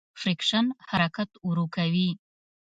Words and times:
فریکشن 0.21 0.65
حرکت 0.89 1.29
ورو 1.47 1.65
کوي. 1.75 2.09